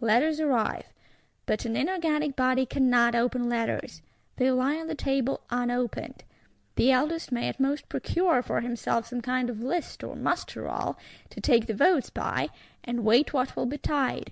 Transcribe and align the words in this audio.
Letters 0.00 0.38
arrive; 0.38 0.92
but 1.44 1.64
an 1.64 1.74
inorganic 1.76 2.36
body 2.36 2.66
cannot 2.66 3.16
open 3.16 3.48
letters; 3.48 4.00
they 4.36 4.48
lie 4.52 4.76
on 4.76 4.86
the 4.86 4.94
table 4.94 5.40
unopened. 5.50 6.22
The 6.76 6.92
Eldest 6.92 7.32
may 7.32 7.48
at 7.48 7.58
most 7.58 7.88
procure 7.88 8.42
for 8.42 8.60
himself 8.60 9.08
some 9.08 9.22
kind 9.22 9.50
of 9.50 9.60
List 9.64 10.04
or 10.04 10.14
Muster 10.14 10.62
roll, 10.62 10.96
to 11.30 11.40
take 11.40 11.66
the 11.66 11.74
votes 11.74 12.10
by, 12.10 12.50
and 12.84 13.02
wait 13.04 13.32
what 13.32 13.56
will 13.56 13.66
betide. 13.66 14.30